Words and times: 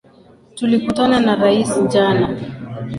Tulikutana 0.55 1.19
na 1.19 1.35
rais 1.35 1.77
jana 1.91 2.27